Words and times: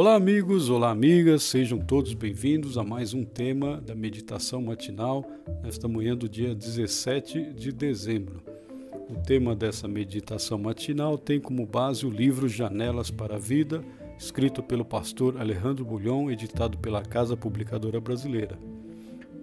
Olá, 0.00 0.14
amigos, 0.14 0.70
olá, 0.70 0.92
amigas, 0.92 1.42
sejam 1.42 1.76
todos 1.76 2.14
bem-vindos 2.14 2.78
a 2.78 2.84
mais 2.84 3.14
um 3.14 3.24
tema 3.24 3.80
da 3.80 3.96
meditação 3.96 4.62
matinal 4.62 5.24
nesta 5.60 5.88
manhã 5.88 6.16
do 6.16 6.28
dia 6.28 6.54
17 6.54 7.52
de 7.52 7.72
dezembro. 7.72 8.40
O 9.10 9.16
tema 9.16 9.56
dessa 9.56 9.88
meditação 9.88 10.56
matinal 10.56 11.18
tem 11.18 11.40
como 11.40 11.66
base 11.66 12.06
o 12.06 12.10
livro 12.10 12.48
Janelas 12.48 13.10
para 13.10 13.34
a 13.34 13.38
Vida, 13.40 13.82
escrito 14.16 14.62
pelo 14.62 14.84
pastor 14.84 15.36
Alejandro 15.36 15.84
Bulhon, 15.84 16.30
editado 16.30 16.78
pela 16.78 17.02
Casa 17.02 17.36
Publicadora 17.36 18.00
Brasileira. 18.00 18.56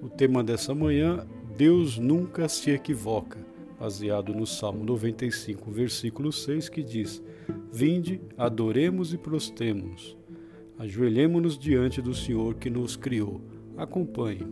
O 0.02 0.08
tema 0.08 0.42
dessa 0.42 0.74
manhã, 0.74 1.28
Deus 1.58 1.98
nunca 1.98 2.48
se 2.48 2.72
equivoca, 2.72 3.46
baseado 3.78 4.34
no 4.34 4.48
Salmo 4.48 4.86
95, 4.86 5.70
versículo 5.70 6.32
6, 6.32 6.70
que 6.70 6.82
diz: 6.82 7.22
Vinde, 7.74 8.22
adoremos 8.38 9.14
e 9.14 9.18
prostemos 9.18 10.16
Ajoelhemo-nos 10.78 11.58
diante 11.58 12.02
do 12.02 12.14
Senhor 12.14 12.56
que 12.56 12.70
nos 12.70 12.98
criou. 12.98 13.42
Acompanhe. 13.78 14.46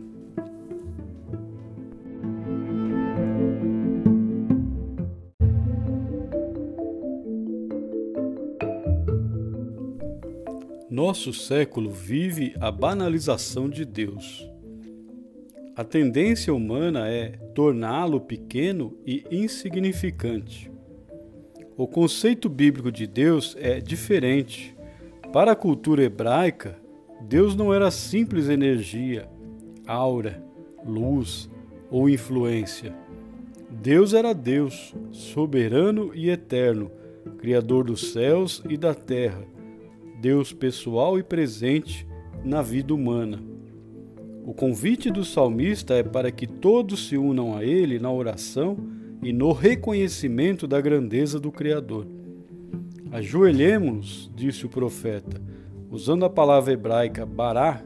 Nosso 10.90 11.32
século 11.32 11.90
vive 11.90 12.54
a 12.58 12.70
banalização 12.70 13.68
de 13.68 13.84
Deus. 13.84 14.48
A 15.76 15.84
tendência 15.84 16.54
humana 16.54 17.08
é 17.08 17.30
torná-lo 17.54 18.20
pequeno 18.20 18.96
e 19.04 19.24
insignificante. 19.30 20.70
O 21.76 21.86
conceito 21.86 22.48
bíblico 22.48 22.92
de 22.92 23.06
Deus 23.06 23.56
é 23.58 23.80
diferente 23.80 24.73
para 25.34 25.50
a 25.50 25.56
cultura 25.56 26.04
hebraica, 26.04 26.80
Deus 27.20 27.56
não 27.56 27.74
era 27.74 27.90
simples 27.90 28.48
energia, 28.48 29.28
aura, 29.84 30.40
luz 30.86 31.50
ou 31.90 32.08
influência. 32.08 32.94
Deus 33.68 34.14
era 34.14 34.32
Deus, 34.32 34.94
soberano 35.10 36.12
e 36.14 36.30
eterno, 36.30 36.88
Criador 37.36 37.82
dos 37.82 38.12
céus 38.12 38.62
e 38.68 38.76
da 38.76 38.94
terra, 38.94 39.44
Deus 40.20 40.52
pessoal 40.52 41.18
e 41.18 41.22
presente 41.24 42.06
na 42.44 42.62
vida 42.62 42.94
humana. 42.94 43.42
O 44.44 44.54
convite 44.54 45.10
do 45.10 45.24
salmista 45.24 45.94
é 45.94 46.04
para 46.04 46.30
que 46.30 46.46
todos 46.46 47.08
se 47.08 47.16
unam 47.16 47.56
a 47.56 47.64
Ele 47.64 47.98
na 47.98 48.12
oração 48.12 48.76
e 49.20 49.32
no 49.32 49.50
reconhecimento 49.50 50.68
da 50.68 50.80
grandeza 50.80 51.40
do 51.40 51.50
Criador. 51.50 52.06
Ajoelhemos-nos, 53.14 54.28
disse 54.34 54.66
o 54.66 54.68
profeta, 54.68 55.40
usando 55.88 56.24
a 56.24 56.28
palavra 56.28 56.72
hebraica 56.72 57.24
bará, 57.24 57.80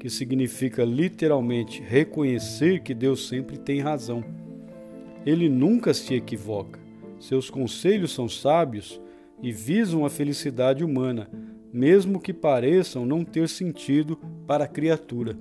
que 0.00 0.10
significa 0.10 0.84
literalmente 0.84 1.80
reconhecer 1.80 2.82
que 2.82 2.92
Deus 2.92 3.28
sempre 3.28 3.56
tem 3.56 3.78
razão. 3.78 4.24
Ele 5.24 5.48
nunca 5.48 5.94
se 5.94 6.12
equivoca. 6.14 6.80
Seus 7.20 7.48
conselhos 7.48 8.12
são 8.12 8.28
sábios 8.28 9.00
e 9.40 9.52
visam 9.52 10.04
a 10.04 10.10
felicidade 10.10 10.82
humana, 10.82 11.30
mesmo 11.72 12.18
que 12.18 12.32
pareçam 12.32 13.06
não 13.06 13.24
ter 13.24 13.48
sentido 13.48 14.18
para 14.44 14.64
a 14.64 14.68
criatura. 14.68 15.38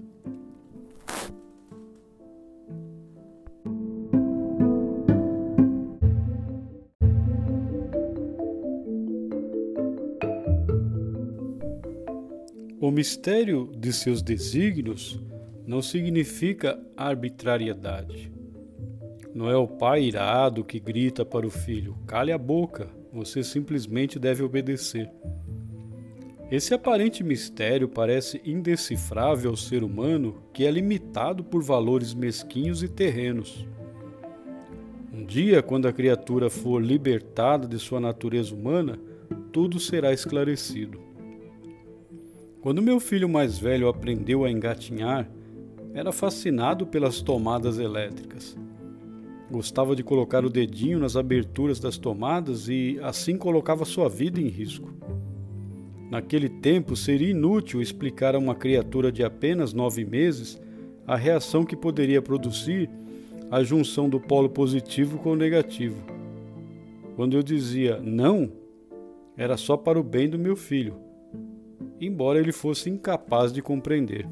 O 12.83 12.91
mistério 12.91 13.71
de 13.77 13.93
seus 13.93 14.21
desígnios 14.21 15.17
não 15.65 15.81
significa 15.81 16.77
arbitrariedade. 16.97 18.29
Não 19.33 19.49
é 19.49 19.55
o 19.55 19.65
pai 19.65 20.03
irado 20.03 20.65
que 20.65 20.81
grita 20.81 21.23
para 21.23 21.47
o 21.47 21.49
filho: 21.49 21.95
cale 22.05 22.33
a 22.33 22.37
boca, 22.37 22.89
você 23.09 23.41
simplesmente 23.41 24.19
deve 24.19 24.43
obedecer. 24.43 25.09
Esse 26.51 26.73
aparente 26.73 27.23
mistério 27.23 27.87
parece 27.87 28.41
indecifrável 28.43 29.51
ao 29.51 29.55
ser 29.55 29.81
humano 29.81 30.43
que 30.51 30.65
é 30.65 30.69
limitado 30.69 31.41
por 31.41 31.63
valores 31.63 32.13
mesquinhos 32.13 32.83
e 32.83 32.89
terrenos. 32.89 33.65
Um 35.13 35.23
dia, 35.23 35.63
quando 35.63 35.87
a 35.87 35.93
criatura 35.93 36.49
for 36.49 36.83
libertada 36.83 37.65
de 37.65 37.79
sua 37.79 38.01
natureza 38.01 38.53
humana, 38.53 38.99
tudo 39.53 39.79
será 39.79 40.11
esclarecido. 40.11 41.12
Quando 42.63 42.81
meu 42.81 42.97
filho 42.97 43.27
mais 43.27 43.57
velho 43.57 43.89
aprendeu 43.89 44.45
a 44.45 44.49
engatinhar, 44.49 45.29
era 45.93 46.13
fascinado 46.13 46.87
pelas 46.87 47.19
tomadas 47.19 47.77
elétricas. 47.77 48.55
Gostava 49.51 49.93
de 49.93 50.01
colocar 50.01 50.45
o 50.45 50.49
dedinho 50.49 50.97
nas 50.97 51.17
aberturas 51.17 51.77
das 51.77 51.97
tomadas 51.97 52.69
e 52.69 52.97
assim 53.03 53.35
colocava 53.35 53.83
sua 53.83 54.07
vida 54.07 54.39
em 54.39 54.47
risco. 54.47 54.89
Naquele 56.09 56.47
tempo 56.47 56.95
seria 56.95 57.31
inútil 57.31 57.81
explicar 57.81 58.33
a 58.33 58.39
uma 58.39 58.55
criatura 58.55 59.11
de 59.11 59.25
apenas 59.25 59.73
nove 59.73 60.05
meses 60.05 60.57
a 61.05 61.17
reação 61.17 61.65
que 61.65 61.75
poderia 61.75 62.21
produzir 62.21 62.89
a 63.51 63.61
junção 63.61 64.07
do 64.07 64.21
polo 64.21 64.47
positivo 64.49 65.17
com 65.17 65.31
o 65.31 65.35
negativo. 65.35 66.01
Quando 67.17 67.35
eu 67.35 67.43
dizia 67.43 67.99
não, 67.99 68.49
era 69.35 69.57
só 69.57 69.75
para 69.75 69.99
o 69.99 70.03
bem 70.03 70.29
do 70.29 70.39
meu 70.39 70.55
filho 70.55 70.95
embora 72.05 72.39
ele 72.39 72.51
fosse 72.51 72.89
incapaz 72.89 73.51
de 73.51 73.61
compreender. 73.61 74.27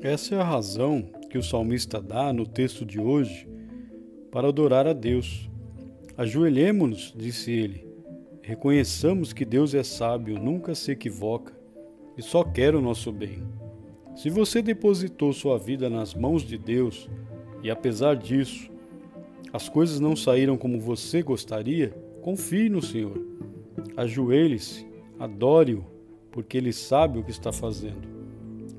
Essa 0.00 0.34
é 0.34 0.40
a 0.40 0.44
razão 0.44 1.02
que 1.30 1.38
o 1.38 1.42
salmista 1.42 2.00
dá 2.00 2.32
no 2.32 2.46
texto 2.46 2.84
de 2.84 3.00
hoje 3.00 3.48
para 4.30 4.48
adorar 4.48 4.86
a 4.86 4.92
Deus. 4.92 5.48
Ajoelhemo-nos, 6.16 7.14
disse 7.16 7.50
ele, 7.52 7.86
reconheçamos 8.42 9.32
que 9.32 9.44
Deus 9.44 9.74
é 9.74 9.82
sábio, 9.82 10.38
nunca 10.38 10.74
se 10.74 10.90
equivoca 10.90 11.61
e 12.16 12.22
só 12.22 12.42
quer 12.44 12.74
o 12.74 12.80
nosso 12.80 13.10
bem. 13.12 13.42
Se 14.14 14.28
você 14.28 14.60
depositou 14.60 15.32
sua 15.32 15.58
vida 15.58 15.88
nas 15.88 16.14
mãos 16.14 16.42
de 16.42 16.58
Deus 16.58 17.08
e 17.62 17.70
apesar 17.70 18.16
disso 18.16 18.72
as 19.52 19.68
coisas 19.68 20.00
não 20.00 20.16
saíram 20.16 20.56
como 20.56 20.80
você 20.80 21.22
gostaria, 21.22 21.90
confie 22.22 22.70
no 22.70 22.80
Senhor. 22.80 23.20
Ajoelhe-se, 23.96 24.86
adore-o, 25.18 25.84
porque 26.30 26.56
Ele 26.56 26.72
sabe 26.72 27.18
o 27.18 27.22
que 27.22 27.30
está 27.30 27.52
fazendo. 27.52 28.08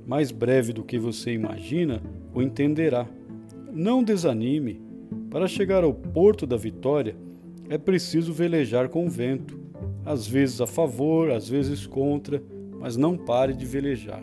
Mais 0.08 0.32
breve 0.32 0.74
do 0.74 0.84
que 0.84 0.98
você 0.98 1.32
imagina, 1.32 2.02
o 2.34 2.42
entenderá. 2.42 3.08
Não 3.72 4.04
desanime. 4.04 4.82
Para 5.30 5.48
chegar 5.48 5.84
ao 5.84 5.94
porto 5.94 6.48
da 6.48 6.58
vitória, 6.58 7.16
é 7.70 7.78
preciso 7.78 8.34
velejar 8.34 8.90
com 8.90 9.06
o 9.06 9.10
vento, 9.10 9.60
às 10.04 10.28
vezes 10.28 10.60
a 10.60 10.66
favor, 10.66 11.30
às 11.30 11.48
vezes 11.48 11.86
contra, 11.86 12.42
mas 12.84 12.98
não 12.98 13.18
pare 13.18 13.54
de 13.54 13.66
velejar. 13.66 14.22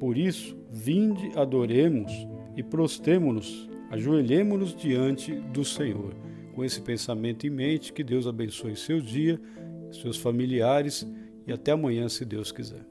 Por 0.00 0.18
isso, 0.18 0.58
vinde, 0.68 1.30
adoremos 1.36 2.12
e 2.56 2.62
prostemo-nos, 2.62 3.70
ajoelhemo-nos 3.88 4.74
diante 4.74 5.32
do 5.32 5.64
Senhor. 5.64 6.12
Com 6.56 6.64
esse 6.64 6.82
pensamento 6.82 7.46
em 7.46 7.50
mente, 7.50 7.92
que 7.92 8.02
Deus 8.02 8.26
abençoe 8.26 8.74
seu 8.74 9.00
dia, 9.00 9.40
seus 9.92 10.16
familiares 10.16 11.08
e 11.46 11.52
até 11.52 11.70
amanhã, 11.70 12.08
se 12.08 12.24
Deus 12.24 12.50
quiser. 12.50 12.84